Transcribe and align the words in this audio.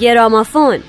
گرامافون 0.00 0.82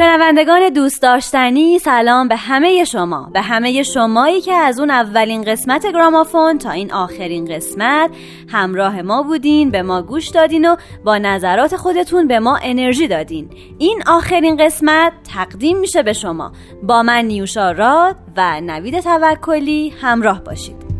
شنوندگان 0.00 0.68
دوست 0.68 1.02
داشتنی 1.02 1.78
سلام 1.78 2.28
به 2.28 2.36
همه 2.36 2.84
شما 2.84 3.30
به 3.32 3.40
همه 3.40 3.82
شمایی 3.82 4.40
که 4.40 4.52
از 4.52 4.80
اون 4.80 4.90
اولین 4.90 5.44
قسمت 5.44 5.86
گرامافون 5.86 6.58
تا 6.58 6.70
این 6.70 6.92
آخرین 6.92 7.44
قسمت 7.44 8.10
همراه 8.48 9.02
ما 9.02 9.22
بودین 9.22 9.70
به 9.70 9.82
ما 9.82 10.02
گوش 10.02 10.28
دادین 10.28 10.68
و 10.68 10.76
با 11.04 11.18
نظرات 11.18 11.76
خودتون 11.76 12.26
به 12.26 12.38
ما 12.38 12.58
انرژی 12.62 13.08
دادین. 13.08 13.50
این 13.78 14.02
آخرین 14.06 14.56
قسمت 14.56 15.12
تقدیم 15.34 15.78
میشه 15.78 16.02
به 16.02 16.12
شما. 16.12 16.52
با 16.82 17.02
من 17.02 17.24
نیوشا 17.24 17.70
راد 17.70 18.16
و 18.36 18.60
نوید 18.60 19.00
توکلی 19.00 19.94
همراه 20.00 20.44
باشید. 20.44 20.90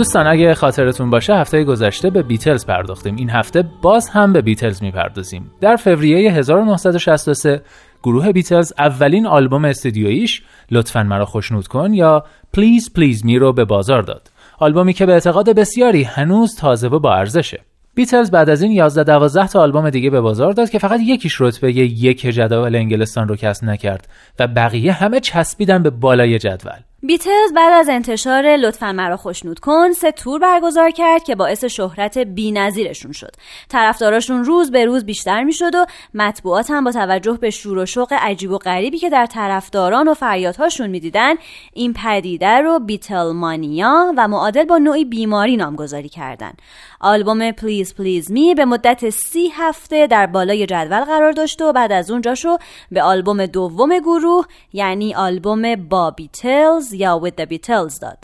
دوستان 0.00 0.26
اگه 0.26 0.54
خاطرتون 0.54 1.10
باشه 1.10 1.34
هفته 1.34 1.64
گذشته 1.64 2.10
به 2.10 2.22
بیتلز 2.22 2.66
پرداختیم. 2.66 3.16
این 3.16 3.30
هفته 3.30 3.64
باز 3.82 4.08
هم 4.08 4.32
به 4.32 4.42
بیتلز 4.42 4.82
می‌پردازیم. 4.82 5.50
در 5.60 5.76
فوریه 5.76 6.32
1963 6.32 7.62
گروه 8.02 8.32
بیتلز 8.32 8.72
اولین 8.78 9.26
آلبوم 9.26 9.64
استودیویش 9.64 10.42
لطفا 10.70 11.02
مرا 11.02 11.26
خوشنود 11.26 11.66
کن 11.66 11.94
یا 11.94 12.24
Please 12.52 12.92
Please 12.92 13.24
Me 13.24 13.38
رو 13.38 13.52
به 13.52 13.64
بازار 13.64 14.02
داد. 14.02 14.30
آلبومی 14.58 14.92
که 14.92 15.06
به 15.06 15.12
اعتقاد 15.12 15.50
بسیاری 15.50 16.02
هنوز 16.02 16.56
تازه 16.56 16.88
و 16.88 16.98
با 16.98 17.14
ارزشه. 17.14 17.60
بیتلز 17.94 18.30
بعد 18.30 18.50
از 18.50 18.62
این 18.62 18.72
11 18.72 19.04
12 19.04 19.46
تا 19.46 19.60
آلبوم 19.60 19.90
دیگه 19.90 20.10
به 20.10 20.20
بازار 20.20 20.52
داد 20.52 20.70
که 20.70 20.78
فقط 20.78 21.00
یکیش 21.00 21.40
رتبه 21.40 21.72
یک 21.72 22.20
جدول 22.20 22.76
انگلستان 22.76 23.28
رو 23.28 23.36
کسب 23.36 23.64
نکرد 23.64 24.08
و 24.38 24.46
بقیه 24.46 24.92
همه 24.92 25.20
چسبیدن 25.20 25.82
به 25.82 25.90
بالای 25.90 26.38
جدول. 26.38 26.80
بیتلز 27.02 27.52
بعد 27.56 27.72
از 27.72 27.88
انتشار 27.88 28.56
لطفا 28.56 28.92
مرا 28.92 29.16
خوشنود 29.16 29.58
کن 29.58 29.92
سه 29.92 30.12
تور 30.12 30.40
برگزار 30.40 30.90
کرد 30.90 31.24
که 31.24 31.34
باعث 31.34 31.64
شهرت 31.64 32.18
بینظیرشون 32.18 33.12
شد 33.12 33.30
طرفداراشون 33.68 34.44
روز 34.44 34.70
به 34.70 34.84
روز 34.84 35.04
بیشتر 35.04 35.44
می‌شد 35.44 35.74
و 35.74 35.86
مطبوعات 36.14 36.70
هم 36.70 36.84
با 36.84 36.92
توجه 36.92 37.38
به 37.40 37.50
شور 37.50 37.78
و 37.78 37.86
شوق 37.86 38.12
عجیب 38.12 38.50
و 38.50 38.58
غریبی 38.58 38.98
که 38.98 39.10
در 39.10 39.26
طرفداران 39.26 40.08
و 40.08 40.14
فریادهاشون 40.14 40.90
می‌دیدن 40.90 41.34
این 41.72 41.92
پدیده 41.92 42.60
رو 42.60 42.78
Beatlemania 42.78 44.12
و 44.16 44.28
معادل 44.28 44.64
با 44.64 44.78
نوعی 44.78 45.04
بیماری 45.04 45.56
نامگذاری 45.56 46.08
کردند. 46.08 46.62
آلبوم 47.00 47.52
Please 47.52 47.94
Please 47.94 48.30
Me 48.30 48.54
به 48.54 48.64
مدت 48.64 49.10
سی 49.10 49.48
هفته 49.54 50.06
در 50.06 50.26
بالای 50.26 50.66
جدول 50.66 51.04
قرار 51.04 51.32
داشت 51.32 51.62
و 51.62 51.72
بعد 51.72 51.92
از 51.92 52.10
اونجاشو 52.10 52.56
به 52.90 53.02
آلبوم 53.02 53.46
دوم 53.46 53.98
گروه 53.98 54.44
یعنی 54.72 55.14
آلبوم 55.14 55.76
با 55.76 56.10
بیتلز 56.10 56.92
یا 56.92 57.20
With 57.24 57.40
the 57.40 57.46
Beatles 57.46 58.00
داد. 58.00 58.18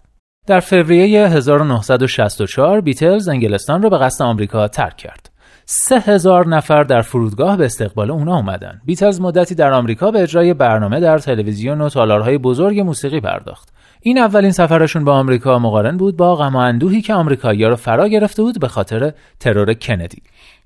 در 0.47 0.61
فوریه 0.61 1.29
1964 1.29 2.81
بیتلز 2.81 3.29
انگلستان 3.29 3.83
رو 3.83 3.91
به 3.91 3.99
قصد 3.99 4.25
آمریکا 4.25 4.69
ترک 4.69 4.97
کرد. 4.97 5.31
سه 5.65 6.01
هزار 6.01 6.47
نفر 6.49 6.83
در 6.83 7.03
فرودگاه 7.03 7.57
به 7.57 7.65
استقبال 7.65 8.11
اونا 8.11 8.37
اومدن. 8.37 8.81
بیتلز 8.85 9.21
مدتی 9.21 9.55
در 9.55 9.73
آمریکا 9.73 10.11
به 10.11 10.23
اجرای 10.23 10.55
برنامه 10.55 11.01
در 11.01 11.19
تلویزیون 11.19 11.81
و 11.81 11.89
تالارهای 11.89 12.39
بزرگ 12.39 12.81
موسیقی 12.81 13.21
پرداخت. 13.21 13.76
این 14.07 14.19
اولین 14.19 14.51
سفرشون 14.51 15.05
به 15.05 15.11
آمریکا 15.11 15.59
مقارن 15.59 15.97
بود 15.97 16.17
با 16.17 16.37
غم 16.37 16.55
و 16.55 16.59
اندوهی 16.59 17.03
که 17.03 17.15
آمریکایی‌ها 17.15 17.69
رو 17.69 17.77
فرا 17.77 18.09
گرفته 18.09 18.43
بود 18.43 18.61
به 18.61 18.69
خاطر 18.69 19.13
ترور 19.41 19.75
کندی. 19.75 20.23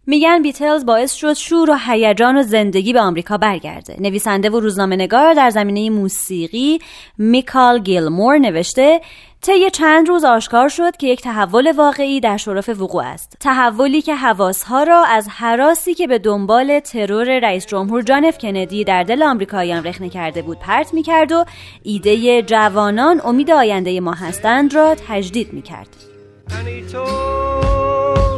میگن 0.07 0.43
بیتلز 0.43 0.87
باعث 0.87 1.13
شد 1.13 1.33
شور 1.33 1.71
و 1.71 1.77
هیجان 1.87 2.37
و 2.37 2.43
زندگی 2.43 2.93
به 2.93 3.01
آمریکا 3.01 3.39
برگرده. 3.39 3.97
نویسنده 4.01 4.51
و 4.51 4.61
روزنامه 4.61 4.97
نگار 4.97 5.35
در 5.35 5.51
زمینه 5.51 5.91
موسیقی 5.91 6.79
میکال 7.19 7.79
گیلمور 7.79 8.39
نوشته 8.39 9.01
طی 9.43 9.71
چند 9.71 10.09
روز 10.09 10.25
آشکار 10.25 10.69
شد 10.69 10.97
که 10.97 11.07
یک 11.07 11.23
تحول 11.23 11.73
واقعی 11.73 12.21
در 12.21 12.37
شرف 12.37 12.69
وقوع 12.69 13.05
است 13.05 13.37
تحولی 13.41 14.03
که 14.03 14.15
حواسها 14.15 14.83
را 14.83 15.05
از 15.05 15.29
حراسی 15.29 15.95
که 15.95 16.07
به 16.07 16.19
دنبال 16.19 16.81
ترور 16.81 17.39
رئیس 17.39 17.67
جمهور 17.67 18.03
جان 18.03 18.25
اف 18.25 18.39
کندی 18.39 18.85
در 18.85 19.03
دل 19.03 19.23
آمریکاییان 19.23 19.85
رخنه 19.85 20.09
کرده 20.09 20.43
بود 20.43 20.59
پرت 20.59 20.95
می‌کرد 20.95 21.33
و 21.33 21.45
ایده 21.83 22.43
جوانان 22.43 23.21
امید 23.25 23.51
آینده 23.51 24.01
ما 24.01 24.13
هستند 24.13 24.75
را 24.75 24.97
تجدید 25.09 25.53
می‌کرد 25.53 25.89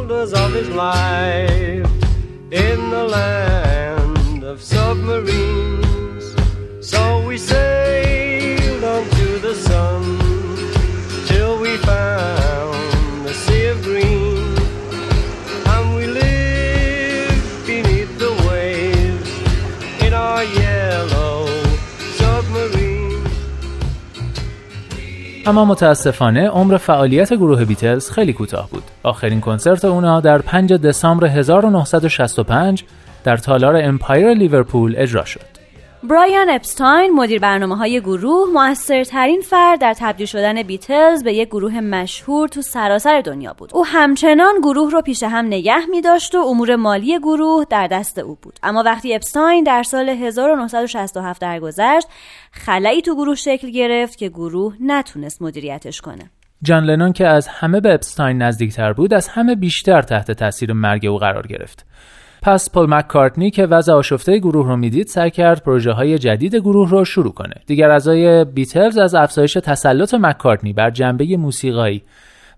shoulders 0.03 0.33
of 0.33 0.51
his 0.51 0.69
life 0.69 1.89
in 2.51 2.89
the 2.89 3.05
land 3.05 4.43
of 4.43 4.61
submarines. 4.61 5.82
اما 25.45 25.65
متاسفانه 25.65 26.47
عمر 26.47 26.77
فعالیت 26.77 27.33
گروه 27.33 27.65
بیتلز 27.65 28.11
خیلی 28.11 28.33
کوتاه 28.33 28.69
بود. 28.69 28.83
آخرین 29.03 29.41
کنسرت 29.41 29.85
اونا 29.85 30.19
در 30.21 30.37
5 30.37 30.73
دسامبر 30.73 31.27
1965 31.27 32.83
در 33.23 33.37
تالار 33.37 33.75
امپایر 33.75 34.33
لیورپول 34.33 34.95
اجرا 34.97 35.25
شد. 35.25 35.52
برایان 36.09 36.49
اپستاین 36.49 37.13
مدیر 37.13 37.39
برنامه 37.39 37.77
های 37.77 38.01
گروه 38.01 38.49
موثرترین 38.53 39.41
فرد 39.41 39.81
در 39.81 39.93
تبدیل 39.99 40.25
شدن 40.25 40.63
بیتلز 40.63 41.23
به 41.23 41.33
یک 41.33 41.47
گروه 41.47 41.79
مشهور 41.79 42.47
تو 42.47 42.61
سراسر 42.61 43.21
دنیا 43.21 43.53
بود. 43.53 43.69
او 43.73 43.85
همچنان 43.85 44.53
گروه 44.63 44.91
رو 44.91 45.01
پیش 45.01 45.23
هم 45.23 45.45
نگه 45.45 45.85
می 45.91 46.01
داشت 46.01 46.35
و 46.35 46.37
امور 46.37 46.75
مالی 46.75 47.19
گروه 47.19 47.65
در 47.69 47.87
دست 47.87 48.19
او 48.19 48.37
بود. 48.41 48.59
اما 48.63 48.83
وقتی 48.83 49.15
اپستاین 49.15 49.63
در 49.63 49.83
سال 49.83 50.09
1967 50.09 51.41
درگذشت 51.41 52.07
خلایی 52.51 53.01
تو 53.01 53.15
گروه 53.15 53.35
شکل 53.35 53.69
گرفت 53.69 54.17
که 54.17 54.29
گروه 54.29 54.75
نتونست 54.81 55.41
مدیریتش 55.41 56.01
کنه. 56.01 56.29
جان 56.61 56.83
لنون 56.83 57.13
که 57.13 57.27
از 57.27 57.47
همه 57.47 57.79
به 57.79 57.93
اپستاین 57.93 58.41
نزدیکتر 58.41 58.93
بود 58.93 59.13
از 59.13 59.27
همه 59.27 59.55
بیشتر 59.55 60.01
تحت 60.01 60.31
تاثیر 60.31 60.73
مرگ 60.73 61.05
او 61.05 61.17
قرار 61.17 61.47
گرفت. 61.47 61.85
پس 62.45 62.69
پل 62.71 62.85
مککارتنی 62.89 63.51
که 63.51 63.65
وضع 63.65 63.93
آشفته 63.93 64.37
گروه 64.37 64.67
رو 64.67 64.75
می‌دید 64.75 65.07
سعی 65.07 65.31
کرد 65.31 65.63
پروژه 65.63 65.91
های 65.91 66.17
جدید 66.17 66.55
گروه 66.55 66.89
رو 66.89 67.05
شروع 67.05 67.33
کنه. 67.33 67.53
دیگر 67.65 67.89
اعضای 67.89 68.45
بیتلز 68.45 68.97
از 68.97 69.15
افزایش 69.15 69.53
تسلط 69.53 70.13
مککارتنی 70.13 70.73
بر 70.73 70.89
جنبه 70.89 71.37
موسیقایی 71.37 72.03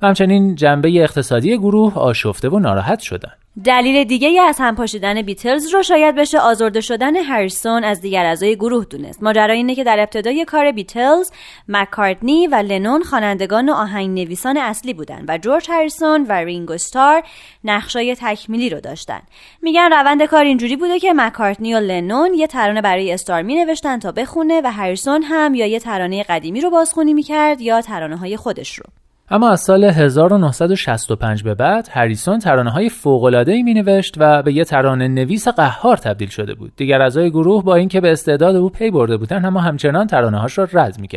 و 0.01 0.07
همچنین 0.07 0.55
جنبه 0.55 1.03
اقتصادی 1.03 1.57
گروه 1.57 1.93
آشفته 1.95 2.49
و 2.49 2.59
ناراحت 2.59 2.99
شدند. 2.99 3.44
دلیل 3.63 4.03
دیگه 4.03 4.41
از 4.41 4.57
هم 4.59 4.75
پاشیدن 4.75 5.21
بیتلز 5.21 5.73
رو 5.73 5.83
شاید 5.83 6.15
بشه 6.15 6.39
آزرده 6.39 6.81
شدن 6.81 7.15
هریسون 7.15 7.83
از 7.83 8.01
دیگر 8.01 8.25
اعضای 8.25 8.55
گروه 8.55 8.85
دونست. 8.85 9.23
ماجرا 9.23 9.53
اینه 9.53 9.75
که 9.75 9.83
در 9.83 9.99
ابتدای 9.99 10.45
کار 10.45 10.71
بیتلز 10.71 11.31
مکارتنی 11.67 12.47
و 12.47 12.55
لنون 12.55 13.03
خوانندگان 13.03 13.69
و 13.69 13.73
آهنگ 13.73 14.19
نویسان 14.19 14.57
اصلی 14.57 14.93
بودن 14.93 15.25
و 15.27 15.37
جورج 15.37 15.67
هریسون 15.69 16.25
و 16.29 16.31
رینگو 16.31 16.73
استار 16.73 17.23
نقشای 17.63 18.15
تکمیلی 18.15 18.69
رو 18.69 18.79
داشتن. 18.79 19.21
میگن 19.61 19.89
روند 19.91 20.23
کار 20.23 20.43
اینجوری 20.45 20.75
بوده 20.75 20.99
که 20.99 21.13
مکارتنی 21.13 21.73
و 21.73 21.77
لنون 21.77 22.33
یه 22.33 22.47
ترانه 22.47 22.81
برای 22.81 23.13
استار 23.13 23.41
می 23.41 23.55
نوشتن 23.55 23.99
تا 23.99 24.11
بخونه 24.11 24.61
و 24.61 24.71
هریسون 24.71 25.23
هم 25.23 25.55
یا 25.55 25.65
یه 25.65 25.79
ترانه 25.79 26.23
قدیمی 26.23 26.61
رو 26.61 26.69
بازخونی 26.69 27.13
می‌کرد 27.13 27.61
یا 27.61 27.81
ترانه 27.81 28.17
های 28.17 28.37
خودش 28.37 28.75
رو. 28.75 28.85
اما 29.29 29.49
از 29.49 29.61
سال 29.61 29.83
1965 29.83 31.43
به 31.43 31.55
بعد 31.55 31.89
هریسون 31.91 32.39
ترانه 32.39 32.69
های 32.69 32.89
ای 33.47 33.63
می 33.63 33.83
و 34.17 34.43
به 34.43 34.53
یه 34.53 34.63
ترانه 34.63 35.07
نویس 35.07 35.47
قهار 35.47 35.97
تبدیل 35.97 36.29
شده 36.29 36.53
بود. 36.53 36.71
دیگر 36.75 37.01
اعضای 37.01 37.29
گروه 37.29 37.63
با 37.63 37.75
اینکه 37.75 38.01
به 38.01 38.11
استعداد 38.11 38.55
او 38.55 38.69
پی 38.69 38.91
برده 38.91 39.17
بودن 39.17 39.45
اما 39.45 39.59
همچنان 39.59 40.07
ترانه 40.07 40.37
هاش 40.37 40.57
را 40.57 40.67
رد 40.73 40.99
می. 40.99 41.07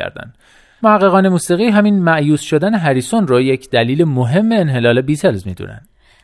محققان 0.83 1.29
موسیقی 1.29 1.69
همین 1.69 2.03
معیوس 2.03 2.41
شدن 2.41 2.75
هریسون 2.75 3.27
رو 3.27 3.41
یک 3.41 3.71
دلیل 3.71 4.05
مهم 4.05 4.53
انحلال 4.53 5.01
بیتلز 5.01 5.47
می‌دونن. 5.47 5.81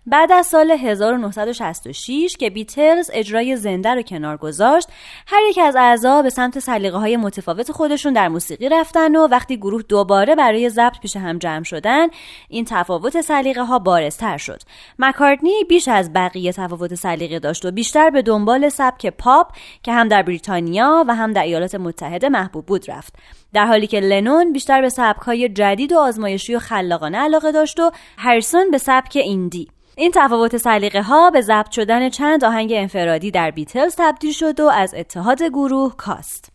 بعد 0.07 0.33
از 0.33 0.47
سال 0.47 0.71
1966 0.71 2.37
که 2.37 2.51
بیتلز 2.51 3.11
اجرای 3.13 3.57
زنده 3.57 3.95
رو 3.95 4.03
کنار 4.03 4.37
گذاشت 4.37 4.89
هر 5.27 5.41
یک 5.51 5.59
از 5.59 5.77
اعضا 5.77 6.23
به 6.23 6.31
سمت 6.31 6.59
سلیقه 6.59 6.99
های 6.99 7.17
متفاوت 7.17 7.73
خودشون 7.73 8.13
در 8.13 8.29
موسیقی 8.29 8.69
رفتن 8.69 9.17
و 9.17 9.29
وقتی 9.29 9.57
گروه 9.57 9.83
دوباره 9.83 10.35
برای 10.35 10.69
ضبط 10.69 11.01
پیش 11.01 11.17
هم 11.17 11.39
جمع 11.39 11.65
شدن 11.65 12.09
این 12.49 12.65
تفاوت 12.65 13.21
سلیقه 13.21 13.63
ها 13.63 13.79
بارزتر 13.79 14.37
شد. 14.37 14.63
مکارتنی 14.99 15.65
بیش 15.69 15.89
از 15.89 16.13
بقیه 16.13 16.53
تفاوت 16.53 16.95
سلیقه 16.95 17.39
داشت 17.39 17.65
و 17.65 17.71
بیشتر 17.71 18.11
به 18.11 18.23
دنبال 18.23 18.69
سبک 18.69 19.07
پاپ 19.07 19.53
که 19.83 19.93
هم 19.93 20.09
در 20.09 20.23
بریتانیا 20.23 21.05
و 21.09 21.15
هم 21.15 21.33
در 21.33 21.43
ایالات 21.43 21.75
متحده 21.75 22.29
محبوب 22.29 22.67
بود 22.67 22.91
رفت. 22.91 23.15
در 23.53 23.67
حالی 23.67 23.87
که 23.87 24.01
لنون 24.01 24.53
بیشتر 24.53 24.81
به 24.83 25.15
های 25.27 25.49
جدید 25.49 25.93
و 25.93 25.99
آزمایشی 25.99 26.55
و 26.55 26.59
خلاقانه 26.59 27.19
علاقه 27.19 27.53
داشت 27.53 27.81
و 27.81 27.91
هریسون 28.19 28.71
به 28.71 28.79
سبک 28.79 29.17
هندی. 29.17 29.74
این 29.97 30.11
تفاوت 30.15 30.57
سلیقه 30.57 31.03
ها 31.03 31.31
به 31.31 31.41
ضبط 31.41 31.71
شدن 31.71 32.09
چند 32.09 32.45
آهنگ 32.45 32.73
انفرادی 32.77 33.31
در 33.31 33.51
بیتلز 33.51 33.95
تبدیل 33.99 34.33
شد 34.33 34.61
و 34.61 34.67
از 34.69 34.95
اتحاد 34.95 35.43
گروه 35.43 35.97
کاست. 35.97 36.53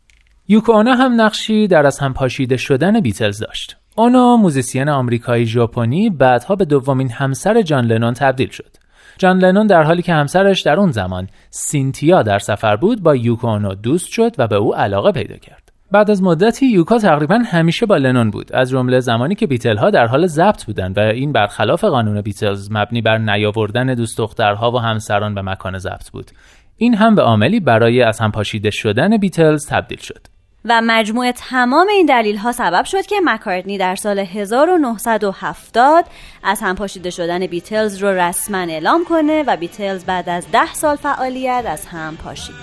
یوکو 0.48 0.74
هم 0.74 1.22
نقشی 1.22 1.68
در 1.68 1.86
از 1.86 2.00
هم 2.00 2.14
پاشیده 2.14 2.58
شدن 2.58 3.00
بیتلز 3.00 3.40
داشت. 3.40 3.78
اونو 3.96 4.38
موزیسین 4.38 4.90
آمریکایی 4.90 5.46
ژاپنی 5.46 6.10
بعدها 6.10 6.56
به 6.56 6.66
دومین 6.66 7.12
همسر 7.12 7.62
جان 7.62 7.86
لنون 7.86 8.14
تبدیل 8.14 8.50
شد. 8.50 8.78
جان 9.18 9.38
لنون 9.38 9.68
در 9.68 9.84
حالی 9.84 10.02
که 10.02 10.14
همسرش 10.14 10.62
در 10.62 10.80
اون 10.80 10.92
زمان 10.92 11.28
سینتیا 11.50 12.24
در 12.24 12.40
سفر 12.40 12.76
بود 12.76 13.04
با 13.04 13.16
یوکو 13.16 13.76
دوست 13.76 14.08
شد 14.08 14.36
و 14.38 14.48
به 14.48 14.56
او 14.56 14.76
علاقه 14.76 15.12
پیدا 15.12 15.38
کرد. 15.38 15.69
بعد 15.92 16.12
از 16.12 16.24
مدتی 16.24 16.66
یوکا 16.66 16.98
تقریبا 16.98 17.40
همیشه 17.46 17.86
با 17.86 17.98
لنون 17.98 18.32
بود. 18.32 18.54
از 18.54 18.70
جمله 18.70 19.00
زمانی 19.00 19.36
که 19.36 19.48
بیتل 19.48 19.78
ها 19.78 19.90
در 19.90 20.08
حال 20.08 20.28
ضبط 20.28 20.66
بودند 20.66 20.98
و 20.98 21.02
این 21.02 21.32
برخلاف 21.32 21.84
قانون 21.84 22.22
بیتلز 22.22 22.72
مبنی 22.72 23.02
بر 23.02 23.18
نیاوردن 23.18 23.94
دوست 23.94 24.18
دخترها 24.18 24.72
و 24.72 24.80
همسران 24.80 25.36
به 25.36 25.42
مکان 25.42 25.78
ضبط 25.78 26.10
بود. 26.10 26.32
این 26.78 26.96
هم 26.96 27.16
به 27.16 27.22
عاملی 27.22 27.60
برای 27.60 28.02
از 28.02 28.20
هم 28.20 28.32
پاشیده 28.32 28.70
شدن 28.70 29.18
بیتلز 29.18 29.68
تبدیل 29.68 30.00
شد. 30.00 30.28
و 30.66 30.82
مجموع 30.84 31.32
تمام 31.32 31.88
این 31.88 32.06
دلیل 32.06 32.38
ها 32.38 32.52
سبب 32.52 32.86
شد 32.86 33.06
که 33.06 33.16
مکارتنی 33.24 33.78
در 33.78 33.96
سال 33.96 34.20
1970 34.20 36.06
از 36.44 36.62
هم 36.62 36.76
پاشیده 36.76 37.10
شدن 37.10 37.48
بیتلز 37.48 38.04
رو 38.04 38.08
رسما 38.08 38.58
اعلام 38.58 39.06
کنه 39.06 39.44
و 39.48 39.58
بیتلز 39.58 40.06
بعد 40.06 40.30
از 40.30 40.52
ده 40.52 40.74
سال 40.74 40.96
فعالیت 40.96 41.64
از 41.68 41.86
هم 41.86 42.18
پاشید. 42.18 42.56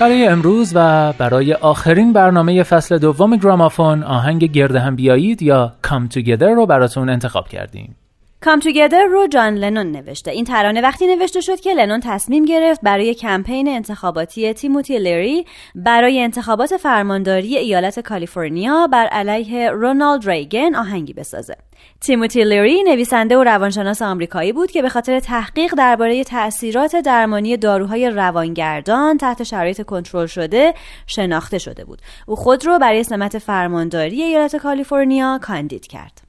برای 0.00 0.26
امروز 0.26 0.72
و 0.74 1.12
برای 1.12 1.54
آخرین 1.54 2.12
برنامه 2.12 2.62
فصل 2.62 2.98
دوم 2.98 3.36
گرامافون 3.36 4.02
آهنگ 4.02 4.44
گرد 4.44 4.76
هم 4.76 4.96
بیایید 4.96 5.42
یا 5.42 5.72
Come 5.86 6.14
Together 6.14 6.42
رو 6.42 6.66
براتون 6.66 7.08
انتخاب 7.08 7.48
کردیم. 7.48 7.96
Come 8.44 8.60
Together 8.60 9.04
رو 9.10 9.26
جان 9.26 9.54
لنون 9.54 9.92
نوشته. 9.92 10.30
این 10.30 10.44
ترانه 10.44 10.80
وقتی 10.80 11.16
نوشته 11.16 11.40
شد 11.40 11.60
که 11.60 11.74
لنون 11.74 12.00
تصمیم 12.00 12.44
گرفت 12.44 12.80
برای 12.82 13.14
کمپین 13.14 13.68
انتخاباتی 13.68 14.52
تیموتی 14.52 14.98
لری 14.98 15.46
برای 15.74 16.20
انتخابات 16.20 16.76
فرمانداری 16.76 17.56
ایالت 17.56 18.00
کالیفرنیا 18.00 18.86
بر 18.86 19.06
علیه 19.06 19.70
رونالد 19.70 20.28
ریگن 20.28 20.74
آهنگی 20.74 21.12
بسازه. 21.12 21.56
تیموتی 22.00 22.44
لری 22.44 22.82
نویسنده 22.82 23.36
و 23.36 23.44
روانشناس 23.44 24.02
آمریکایی 24.02 24.52
بود 24.52 24.70
که 24.70 24.82
به 24.82 24.88
خاطر 24.88 25.20
تحقیق 25.20 25.74
درباره 25.74 26.24
تاثیرات 26.24 26.96
درمانی 26.96 27.56
داروهای 27.56 28.10
روانگردان 28.10 29.18
تحت 29.18 29.42
شرایط 29.42 29.82
کنترل 29.82 30.26
شده 30.26 30.74
شناخته 31.06 31.58
شده 31.58 31.84
بود. 31.84 32.02
او 32.26 32.36
خود 32.36 32.66
رو 32.66 32.78
برای 32.78 33.04
سمت 33.04 33.38
فرمانداری 33.38 34.22
ایالت 34.22 34.56
کالیفرنیا 34.56 35.38
کاندید 35.42 35.86
کرد. 35.86 36.27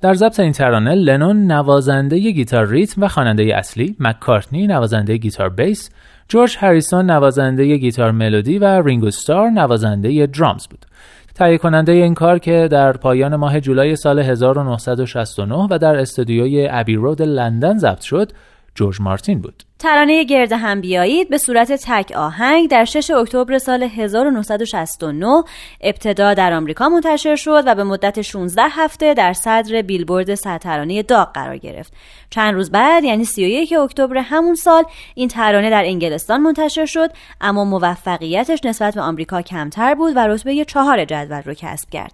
در 0.00 0.14
ضبط 0.14 0.40
این 0.40 0.52
ترانه 0.52 0.94
لنون 0.94 1.52
نوازنده 1.52 2.18
گیتار 2.18 2.66
ریتم 2.66 3.02
و 3.02 3.08
خواننده 3.08 3.56
اصلی، 3.56 3.96
مکارتنی 4.00 4.66
نوازنده 4.66 5.16
گیتار 5.16 5.48
بیس، 5.48 5.90
جورج 6.28 6.56
هریسون 6.58 7.10
نوازنده 7.10 7.76
گیتار 7.76 8.10
ملودی 8.10 8.58
و 8.58 8.82
رینگو 8.82 9.10
ستار 9.10 9.50
نوازنده 9.50 10.26
درامز 10.26 10.66
بود. 10.66 10.86
تهیه 11.34 11.58
کننده 11.58 11.92
این 11.92 12.14
کار 12.14 12.38
که 12.38 12.68
در 12.70 12.92
پایان 12.92 13.36
ماه 13.36 13.60
جولای 13.60 13.96
سال 13.96 14.18
1969 14.18 15.66
و 15.70 15.78
در 15.78 15.96
استودیوی 15.96 16.68
ابی 16.70 16.94
رود 16.94 17.22
لندن 17.22 17.78
ضبط 17.78 18.00
شد، 18.00 18.32
جورج 18.74 19.00
مارتین 19.00 19.40
بود. 19.40 19.62
ترانه 19.78 20.24
گرد 20.24 20.52
هم 20.52 20.80
بیایید 20.80 21.28
به 21.28 21.38
صورت 21.38 21.72
تک 21.72 22.12
آهنگ 22.16 22.70
در 22.70 22.84
6 22.84 23.10
اکتبر 23.10 23.58
سال 23.58 23.82
1969 23.82 25.42
ابتدا 25.80 26.34
در 26.34 26.52
آمریکا 26.52 26.88
منتشر 26.88 27.36
شد 27.36 27.62
و 27.66 27.74
به 27.74 27.84
مدت 27.84 28.22
16 28.22 28.62
هفته 28.62 29.14
در 29.14 29.32
صدر 29.32 29.82
بیلبورد 29.82 30.34
ترانه 30.34 31.02
داغ 31.02 31.32
قرار 31.32 31.56
گرفت. 31.56 31.92
چند 32.30 32.54
روز 32.54 32.70
بعد 32.70 33.04
یعنی 33.04 33.24
31 33.24 33.72
اکتبر 33.72 34.18
همون 34.18 34.54
سال 34.54 34.84
این 35.14 35.28
ترانه 35.28 35.70
در 35.70 35.84
انگلستان 35.84 36.40
منتشر 36.40 36.86
شد 36.86 37.10
اما 37.40 37.64
موفقیتش 37.64 38.64
نسبت 38.64 38.94
به 38.94 39.00
آمریکا 39.00 39.42
کمتر 39.42 39.94
بود 39.94 40.16
و 40.16 40.18
رتبه 40.18 40.64
چهار 40.64 41.04
جدول 41.04 41.42
رو 41.42 41.54
کسب 41.54 41.90
کرد. 41.90 42.12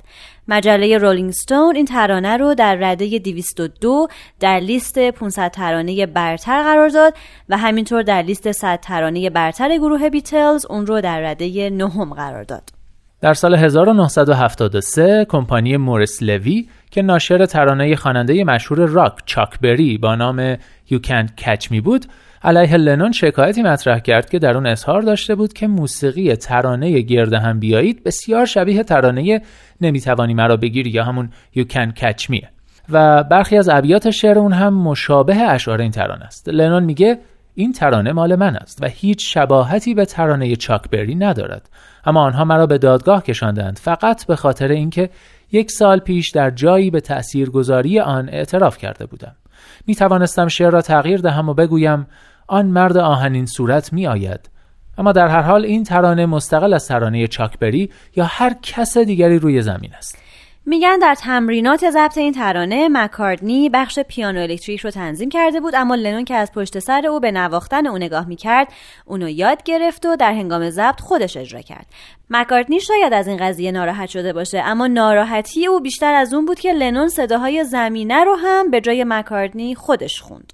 مجله 0.48 0.98
رولینگ 0.98 1.32
ستون 1.32 1.76
این 1.76 1.84
ترانه 1.84 2.36
رو 2.36 2.54
در 2.54 2.74
رده 2.74 3.18
202 3.18 4.08
در 4.40 4.60
لیست 4.60 4.98
500 4.98 5.50
ترانه 5.50 6.06
برتر 6.06 6.62
قرار 6.62 6.88
داد 6.88 7.14
و 7.48 7.53
همینطور 7.56 8.02
در 8.02 8.22
لیست 8.22 8.52
100 8.52 8.78
ترانه 8.82 9.30
برتر 9.30 9.78
گروه 9.78 10.08
بیتلز 10.10 10.66
اون 10.66 10.86
رو 10.86 11.00
در 11.00 11.20
رده 11.20 11.70
نهم 11.70 12.14
قرار 12.14 12.44
داد. 12.44 12.62
در 13.20 13.34
سال 13.34 13.54
1973 13.54 15.26
کمپانی 15.28 15.76
مورس 15.76 16.22
لوی 16.22 16.68
که 16.90 17.02
ناشر 17.02 17.46
ترانه 17.46 17.96
خواننده 17.96 18.44
مشهور 18.44 18.86
راک 18.86 19.12
چاک 19.26 19.60
بری 19.60 19.98
با 19.98 20.14
نام 20.14 20.54
You 20.56 20.98
Can't 21.06 21.42
Catch 21.42 21.68
Me 21.70 21.80
بود 21.80 22.06
علیه 22.42 22.76
لنون 22.76 23.12
شکایتی 23.12 23.62
مطرح 23.62 23.98
کرد 23.98 24.30
که 24.30 24.38
در 24.38 24.56
اون 24.56 24.66
اظهار 24.66 25.02
داشته 25.02 25.34
بود 25.34 25.52
که 25.52 25.66
موسیقی 25.66 26.36
ترانه 26.36 27.00
گرد 27.00 27.32
هم 27.32 27.60
بیایید 27.60 28.04
بسیار 28.04 28.46
شبیه 28.46 28.82
ترانه 28.82 29.40
نمی‌توانی 29.80 30.34
مرا 30.34 30.56
بگیری 30.56 30.90
یا 30.90 31.04
همون 31.04 31.30
You 31.56 31.62
Can 31.62 32.00
Catch 32.00 32.30
Me 32.30 32.44
و 32.90 33.22
برخی 33.22 33.56
از 33.56 33.68
ابیات 33.68 34.10
شعر 34.10 34.38
اون 34.38 34.52
هم 34.52 34.74
مشابه 34.74 35.36
اشعار 35.36 35.80
این 35.80 35.90
ترانه 35.90 36.24
است 36.24 36.48
لنون 36.48 36.84
میگه 36.84 37.18
این 37.54 37.72
ترانه 37.72 38.12
مال 38.12 38.36
من 38.36 38.56
است 38.56 38.82
و 38.82 38.86
هیچ 38.86 39.34
شباهتی 39.34 39.94
به 39.94 40.04
ترانه 40.04 40.56
چاکبری 40.56 41.14
ندارد. 41.14 41.70
اما 42.04 42.22
آنها 42.22 42.44
مرا 42.44 42.66
به 42.66 42.78
دادگاه 42.78 43.22
کشاندند 43.22 43.78
فقط 43.78 44.26
به 44.26 44.36
خاطر 44.36 44.68
اینکه 44.68 45.10
یک 45.52 45.70
سال 45.70 45.98
پیش 45.98 46.30
در 46.30 46.50
جایی 46.50 46.90
به 46.90 47.00
تاثیرگذاری 47.00 48.00
آن 48.00 48.28
اعتراف 48.28 48.78
کرده 48.78 49.06
بودم. 49.06 49.36
می 49.86 49.94
توانستم 49.94 50.48
شعر 50.48 50.70
را 50.70 50.82
تغییر 50.82 51.20
دهم 51.20 51.48
و 51.48 51.54
بگویم 51.54 52.06
آن 52.46 52.66
مرد 52.66 52.96
آهنین 52.96 53.46
صورت 53.46 53.92
می 53.92 54.06
آید 54.06 54.50
اما 54.98 55.12
در 55.12 55.28
هر 55.28 55.42
حال 55.42 55.64
این 55.64 55.84
ترانه 55.84 56.26
مستقل 56.26 56.74
از 56.74 56.88
ترانه 56.88 57.26
چاکبری 57.26 57.90
یا 58.16 58.24
هر 58.24 58.56
کس 58.62 58.98
دیگری 58.98 59.38
روی 59.38 59.62
زمین 59.62 59.94
است. 59.94 60.23
میگن 60.66 60.98
در 60.98 61.14
تمرینات 61.14 61.90
ضبط 61.90 62.18
این 62.18 62.32
ترانه 62.32 62.88
مکاردنی 62.88 63.68
بخش 63.68 63.98
پیانو 63.98 64.40
الکتریک 64.40 64.80
رو 64.80 64.90
تنظیم 64.90 65.28
کرده 65.28 65.60
بود 65.60 65.74
اما 65.74 65.94
لنون 65.94 66.24
که 66.24 66.34
از 66.34 66.52
پشت 66.52 66.78
سر 66.78 67.06
او 67.06 67.20
به 67.20 67.32
نواختن 67.32 67.86
او 67.86 67.98
نگاه 67.98 68.28
می‌کرد 68.28 68.68
اونو 69.04 69.28
یاد 69.28 69.62
گرفت 69.62 70.06
و 70.06 70.16
در 70.16 70.32
هنگام 70.32 70.70
ضبط 70.70 71.00
خودش 71.00 71.36
اجرا 71.36 71.60
کرد. 71.60 71.86
مکارتنی 72.30 72.80
شاید 72.80 73.12
از 73.12 73.28
این 73.28 73.36
قضیه 73.36 73.72
ناراحت 73.72 74.08
شده 74.08 74.32
باشه 74.32 74.58
اما 74.58 74.86
ناراحتی 74.86 75.66
او 75.66 75.80
بیشتر 75.80 76.14
از 76.14 76.34
اون 76.34 76.46
بود 76.46 76.60
که 76.60 76.72
لنون 76.72 77.08
صداهای 77.08 77.64
زمینه 77.64 78.24
رو 78.24 78.34
هم 78.34 78.70
به 78.70 78.80
جای 78.80 79.04
مکارتنی 79.04 79.74
خودش 79.74 80.20
خوند. 80.20 80.52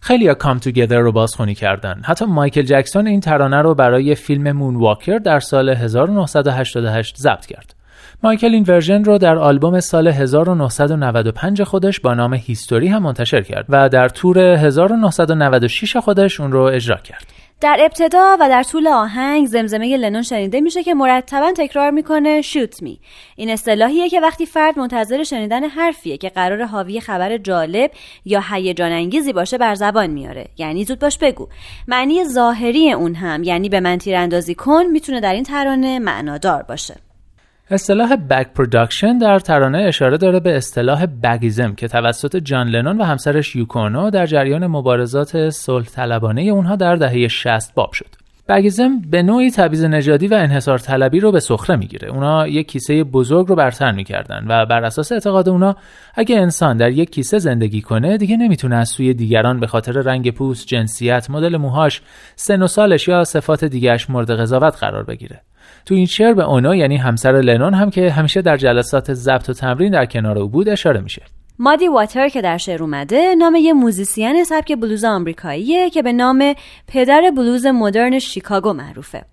خیلی 0.00 0.34
Come 0.34 0.58
Together 0.58 0.98
رو 0.98 1.12
بازخونی 1.12 1.54
کردن. 1.54 2.02
حتی 2.04 2.24
مایکل 2.24 2.62
جکسون 2.62 3.06
این 3.06 3.20
ترانه 3.20 3.62
رو 3.62 3.74
برای 3.74 4.14
فیلم 4.14 4.52
Moonwalker 4.52 5.18
در 5.18 5.40
سال 5.40 5.68
1988 5.68 7.16
ضبط 7.16 7.46
کرد. 7.46 7.74
مایکل 8.22 8.54
این 8.54 8.64
version 8.68 9.04
رو 9.04 9.18
در 9.18 9.38
آلبوم 9.38 9.80
سال 9.80 10.08
1995 10.08 11.62
خودش 11.62 12.00
با 12.00 12.14
نام 12.14 12.34
HIStory 12.34 12.88
هم 12.88 13.02
منتشر 13.02 13.42
کرد 13.42 13.66
و 13.68 13.88
در 13.88 14.08
تور 14.08 14.38
1996 14.38 15.96
خودش 15.96 16.40
اون 16.40 16.52
رو 16.52 16.60
اجرا 16.62 16.96
کرد. 16.96 17.26
در 17.60 17.76
ابتدا 17.80 18.36
و 18.40 18.48
در 18.48 18.62
طول 18.62 18.88
آهنگ 18.88 19.46
زمزمه 19.46 19.96
لنون 19.96 20.22
شنیده 20.22 20.60
میشه 20.60 20.82
که 20.82 20.94
مرتبا 20.94 21.52
تکرار 21.56 21.90
می‌کنه 21.90 22.42
shoot 22.42 22.82
me 22.82 23.00
این 23.36 23.50
اصطلاحیه 23.50 24.08
که 24.08 24.20
وقتی 24.20 24.46
فرد 24.46 24.78
منتظر 24.78 25.22
شنیدن 25.22 25.64
حرفیه 25.64 26.16
که 26.16 26.28
قراره 26.28 26.64
حاوی 26.64 27.00
خبر 27.00 27.36
جالب 27.36 27.90
یا 28.24 28.42
هیجان 28.50 28.92
انگیزی 28.92 29.32
باشه 29.32 29.58
بر 29.58 29.74
زبان 29.74 30.10
میاره. 30.10 30.46
یعنی 30.58 30.84
زود 30.84 30.98
باش 30.98 31.18
بگو. 31.18 31.48
معنی 31.88 32.24
ظاهری 32.24 32.92
اون 32.92 33.14
هم 33.14 33.42
یعنی 33.42 33.68
به 33.68 33.80
من 33.80 33.98
تیراندازی 33.98 34.54
کن 34.54 34.84
می‌تونه 34.84 35.20
در 35.20 35.32
این 35.32 35.44
ترانه 35.44 35.98
معنادار 35.98 36.62
باشه. 36.62 36.94
اصطلاح 37.70 38.16
bag 38.16 38.52
production 38.54 39.18
در 39.18 39.38
ترانه 39.38 39.78
اشاره 39.78 40.16
داره 40.16 40.40
به 40.40 40.56
اصطلاح 40.56 41.06
bagism 41.06 41.74
که 41.74 41.88
توسط 41.88 42.36
جان 42.36 42.68
لنون 42.68 43.00
و 43.00 43.04
همسرش 43.04 43.56
یوکو 43.56 43.90
اونو 43.90 44.10
در 44.10 44.26
جریان 44.26 44.66
مبارزات 44.66 45.50
صلح 45.50 45.86
طلبانه 45.86 46.42
اونها 46.42 46.76
در 46.76 46.96
دهه 46.96 47.28
60 47.28 47.74
باب 47.74 47.92
شد. 47.92 48.06
bagism 48.48 49.00
به 49.10 49.22
نوعی 49.22 49.50
تبعیض 49.50 49.84
نژادی 49.84 50.28
و 50.28 50.34
انحصار 50.34 50.78
طلبی 50.78 51.20
رو 51.20 51.32
به 51.32 51.40
سخره 51.40 51.76
می‌گیره. 51.76 52.08
اونا 52.08 52.48
یک 52.48 52.68
کیسه 52.68 53.04
بزرگ 53.04 53.46
رو 53.46 53.54
بر 53.54 53.73
تن 53.73 53.92
می‌کردن 53.92 54.44
و 54.48 54.66
بر 54.66 54.84
اساس 54.84 55.12
اعتقاد 55.12 55.48
اونا 55.48 55.76
اگه 56.14 56.36
انسان 56.36 56.76
در 56.76 56.90
یک 56.90 57.10
کیسه 57.10 57.38
زندگی 57.38 57.80
کنه 57.80 58.16
دیگه 58.16 58.36
نمی‌تونه 58.36 58.76
از 58.76 58.88
سوی 58.88 59.14
دیگران 59.14 59.60
به 59.60 59.66
خاطر 59.66 59.92
رنگ 59.92 60.30
پوست، 60.30 60.66
جنسیت، 60.66 61.30
مدل 61.30 61.56
موهاش، 61.56 62.02
سن 62.36 62.62
و 62.62 62.66
سالش 62.66 63.08
یا 63.08 63.24
صفات 63.24 63.64
دیگرش 63.64 64.10
مورد 64.10 64.30
قضاوت 64.30 64.76
قرار 64.76 65.02
بگیره. 65.02 65.40
تو 65.86 65.94
این 65.94 66.06
شعر 66.06 66.34
به 66.34 66.44
اونا 66.44 66.76
یعنی 66.76 66.96
همسر 66.96 67.32
لنون 67.32 67.74
هم 67.74 67.90
که 67.90 68.10
همیشه 68.10 68.42
در 68.42 68.56
جلسات 68.56 69.14
ضبط 69.14 69.48
و 69.48 69.52
تمرین 69.52 69.92
در 69.92 70.06
کنار 70.06 70.38
او 70.38 70.48
بود 70.48 70.68
اشاره 70.68 71.00
میشه. 71.00 71.22
مادی 71.58 71.88
واتر 71.88 72.28
که 72.28 72.42
در 72.42 72.56
شعر 72.56 72.82
اومده 72.82 73.34
نام 73.34 73.54
یه 73.54 73.72
موزیسین 73.72 74.44
سبک 74.44 74.72
بلوز 74.76 75.04
آمریکاییه 75.04 75.90
که 75.90 76.02
به 76.02 76.12
نام 76.12 76.54
پدر 76.88 77.32
بلوز 77.36 77.66
مدرن 77.66 78.18
شیکاگو 78.18 78.72
معروفه. 78.72 79.24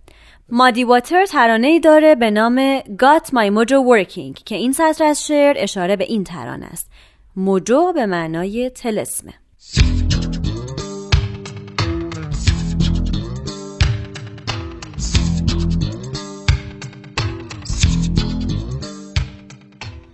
مادی 0.49 0.83
واتر 0.83 1.25
ترانه 1.25 1.67
ای 1.67 1.79
داره 1.79 2.15
به 2.15 2.31
نام 2.31 2.79
Got 2.79 3.25
My 3.25 3.51
Mojo 3.55 3.69
Working 3.71 4.43
که 4.45 4.55
این 4.55 4.71
سطر 4.71 5.03
از 5.03 5.27
شعر 5.27 5.55
اشاره 5.57 5.95
به 5.95 6.03
این 6.03 6.23
ترانه 6.23 6.65
است. 6.65 6.91
موجو 7.35 7.93
به 7.93 8.05
معنای 8.05 8.69
تلسمه. 8.69 9.33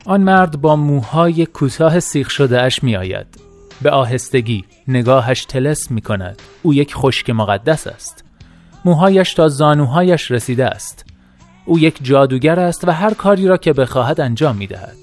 آن 0.07 0.21
مرد 0.21 0.61
با 0.61 0.75
موهای 0.75 1.45
کوتاه 1.45 1.99
سیخ 1.99 2.29
شده 2.29 2.61
اش 2.61 2.83
می 2.83 2.95
آید. 2.95 3.27
به 3.81 3.91
آهستگی 3.91 4.65
نگاهش 4.87 5.45
تلس 5.45 5.91
می 5.91 6.01
کند. 6.01 6.41
او 6.63 6.73
یک 6.73 6.95
خشک 6.95 7.29
مقدس 7.29 7.87
است. 7.87 8.23
موهایش 8.85 9.33
تا 9.33 9.47
زانوهایش 9.47 10.31
رسیده 10.31 10.65
است. 10.65 11.05
او 11.65 11.79
یک 11.79 11.99
جادوگر 12.01 12.59
است 12.59 12.87
و 12.87 12.91
هر 12.91 13.13
کاری 13.13 13.47
را 13.47 13.57
که 13.57 13.73
بخواهد 13.73 14.21
انجام 14.21 14.55
می 14.55 14.67
دهد. 14.67 14.97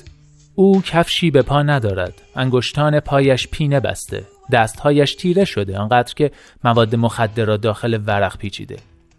او 0.55 0.83
کفشی 0.83 1.31
به 1.31 1.43
پا 1.43 1.63
ندارد. 1.63 2.15
انگشتان 2.37 3.01
پایش 3.01 3.49
پینه 3.49 3.81
بسته. 3.81 4.25
دستهایش 4.53 5.15
تیره 5.15 5.45
شده 5.45 5.79
آنقدر 5.79 6.15
که 6.15 6.31
مواد 6.65 6.97
مخدر 6.97 7.45
را 7.45 7.57
داخل 7.57 8.01
ورق 8.07 8.37
پیچیده. 8.37 8.77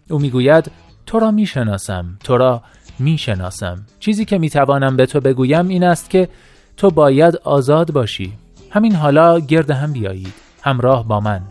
او 0.10 0.20
می‌گوید 0.20 0.72
تو 1.06 1.20
را 1.20 1.32
می‌شناسم 1.32 2.18
تو 2.24 2.38
را 2.38 2.64
می‌شناسم. 3.00 3.86
چیزی 4.00 4.26
که 4.26 4.38
می‌توانم 4.38 4.98
به 4.98 5.06
تو 5.06 5.20
بگویم 5.20 5.68
این 5.68 5.84
است 5.84 6.10
که 6.10 6.30
تو 6.78 6.90
باید 6.90 7.36
آزاد 7.36 7.92
باشی. 7.92 8.34
همین 8.72 8.96
حالا 8.96 9.40
گرد 9.40 9.72
هم 9.72 9.94
بیایید. 9.94 10.34
همراه 10.62 11.08
با 11.08 11.20
من. 11.20 11.42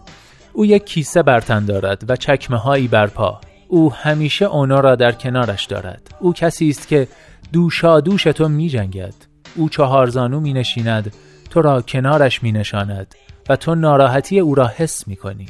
او 0.52 0.66
یک 0.66 0.84
کیسه 0.84 1.22
برتن 1.22 1.64
دارد 1.64 2.04
و 2.10 2.16
چکمه 2.16 2.56
هایی 2.56 2.88
بر 2.88 3.06
پا. 3.06 3.40
او 3.68 3.92
همیشه 3.92 4.44
اونا 4.44 4.80
را 4.80 4.96
در 4.96 5.12
کنارش 5.12 5.64
دارد. 5.64 6.14
او 6.20 6.32
کسی 6.32 6.68
است 6.68 6.88
که 6.88 7.08
دوشا 7.52 8.00
دوش 8.00 8.22
تو 8.24 8.48
می 8.48 8.68
جنگد 8.68 9.14
او 9.54 9.68
چهارزانو 9.68 10.40
می 10.40 10.52
نشیند 10.52 11.14
تو 11.50 11.62
را 11.62 11.82
کنارش 11.82 12.42
می 12.42 12.52
نشاند 12.52 13.14
و 13.48 13.56
تو 13.56 13.74
ناراحتی 13.74 14.40
او 14.40 14.54
را 14.54 14.66
حس 14.66 15.08
می 15.08 15.16
کنی 15.16 15.46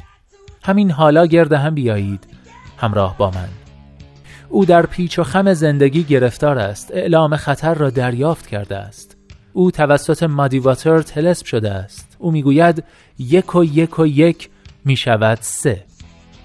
همین 0.63 0.91
حالا 0.91 1.25
گرد 1.25 1.53
هم 1.53 1.75
بیایید. 1.75 2.27
همراه 2.77 3.17
با 3.17 3.31
من. 3.31 3.64
او 4.49 4.65
در 4.65 4.85
پیچ 4.85 5.19
و 5.19 5.23
خم 5.23 5.53
زندگی 5.53 6.03
گرفتار 6.03 6.59
است. 6.59 6.91
اعلام 6.93 7.35
خطر 7.35 7.73
را 7.73 7.89
دریافت 7.89 8.47
کرده 8.47 8.77
است. 8.77 9.17
او 9.53 9.71
توسط 9.71 10.23
مادیواتر 10.23 11.01
تلسپ 11.01 11.45
شده 11.45 11.71
است. 11.71 12.15
او 12.19 12.31
می‌گوید 12.31 12.83
یک 13.19 13.55
و 13.55 13.63
یک 13.63 13.99
و 13.99 14.07
یک 14.07 14.49
می 14.85 14.95
شود 14.95 15.37
سه. 15.41 15.83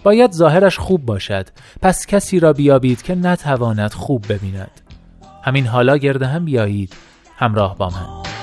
باید 0.03 0.33
ظاهرش 0.33 0.79
خوب 0.79 1.07
باشد. 1.07 1.47
پس 1.83 2.07
کسی 2.07 2.41
را 2.41 2.53
بیابید 2.53 3.03
که 3.03 3.15
نتواند 3.15 3.93
خوب 3.93 4.33
ببیند. 4.33 4.81
همین 5.45 5.67
حالا 5.67 5.97
گرده 5.97 6.27
هم 6.27 6.45
بیایید. 6.45 6.93
همراه 7.37 7.79
با 7.79 7.89
من. 7.89 8.40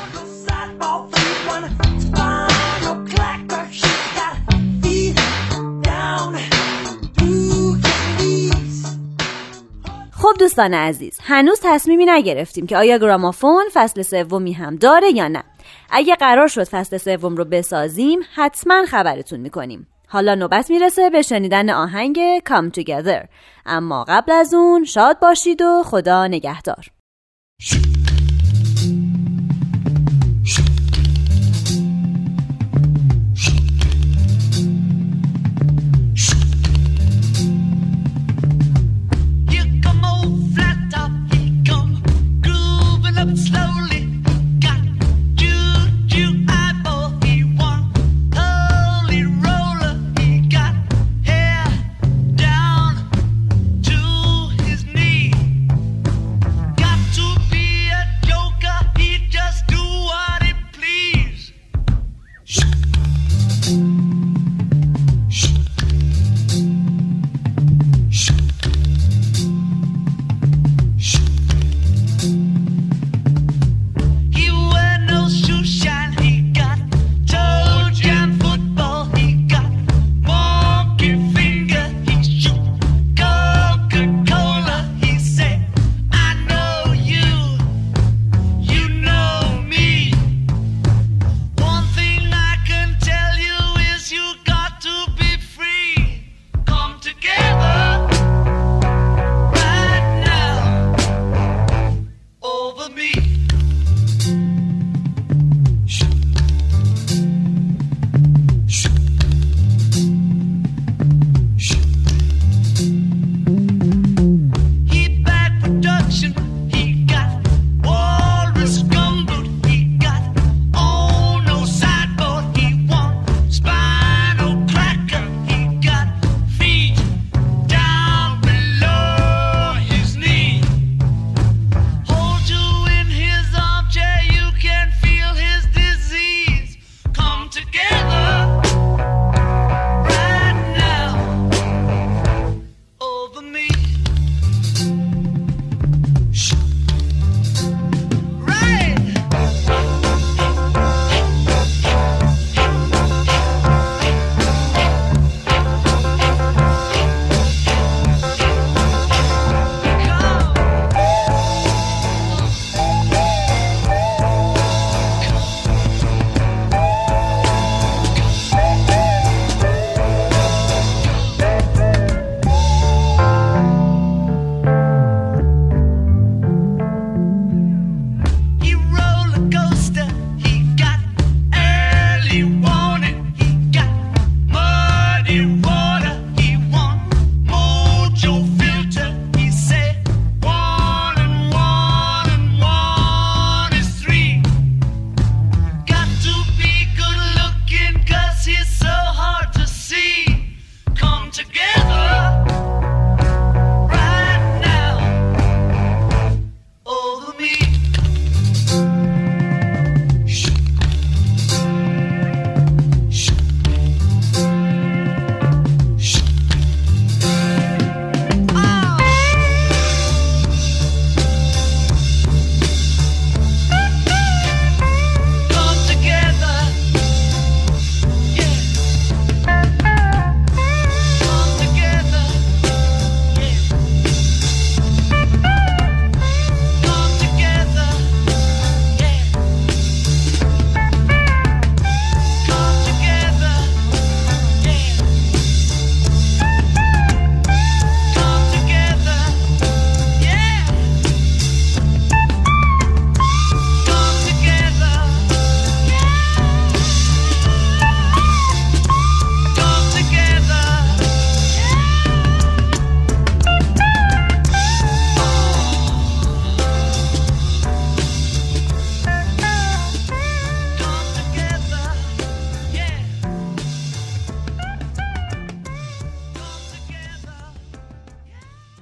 دوستان 10.39 10.73
عزیز 10.73 11.19
هنوز 11.23 11.59
تصمیمی 11.63 12.05
نگرفتیم 12.05 12.67
که 12.67 12.77
آیا 12.77 12.97
گرامافون 12.97 13.63
فصل 13.73 14.01
سومی 14.01 14.53
هم 14.53 14.75
داره 14.75 15.11
یا 15.11 15.27
نه. 15.27 15.43
اگه 15.89 16.15
قرار 16.15 16.47
شد 16.47 16.63
فصل 16.63 16.97
سوم 16.97 17.35
رو 17.35 17.45
بسازیم 17.45 18.19
حتما 18.35 18.85
خبرتون 18.85 19.39
می‌کنیم. 19.39 19.87
حالا 20.07 20.35
نوبت 20.35 20.69
می‌رسه 20.69 21.09
به 21.09 21.21
شنیدن 21.21 21.69
آهنگ 21.69 22.19
Come 22.39 22.79
Together. 22.79 23.27
اما 23.65 24.05
قبل 24.07 24.31
از 24.31 24.53
اون 24.53 24.85
شاد 24.85 25.19
باشید 25.19 25.61
و 25.61 25.83
خدا 25.85 26.27
نگهدار. 26.27 26.85